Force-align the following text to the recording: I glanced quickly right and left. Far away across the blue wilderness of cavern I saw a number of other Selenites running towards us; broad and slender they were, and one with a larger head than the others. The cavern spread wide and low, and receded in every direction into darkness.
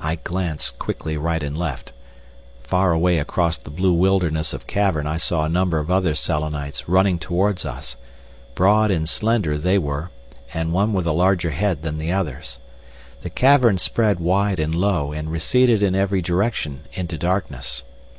I 0.00 0.14
glanced 0.14 0.78
quickly 0.78 1.18
right 1.18 1.42
and 1.42 1.54
left. 1.54 1.92
Far 2.62 2.92
away 2.92 3.18
across 3.18 3.58
the 3.58 3.68
blue 3.68 3.92
wilderness 3.92 4.54
of 4.54 4.66
cavern 4.66 5.06
I 5.06 5.18
saw 5.18 5.44
a 5.44 5.50
number 5.50 5.78
of 5.78 5.90
other 5.90 6.14
Selenites 6.14 6.88
running 6.88 7.18
towards 7.18 7.66
us; 7.66 7.98
broad 8.54 8.90
and 8.90 9.06
slender 9.06 9.58
they 9.58 9.76
were, 9.76 10.08
and 10.54 10.72
one 10.72 10.94
with 10.94 11.06
a 11.06 11.12
larger 11.12 11.50
head 11.50 11.82
than 11.82 11.98
the 11.98 12.10
others. 12.10 12.58
The 13.20 13.28
cavern 13.28 13.76
spread 13.76 14.18
wide 14.18 14.58
and 14.58 14.74
low, 14.74 15.12
and 15.12 15.30
receded 15.30 15.82
in 15.82 15.94
every 15.94 16.22
direction 16.22 16.86
into 16.94 17.18
darkness. 17.18 17.82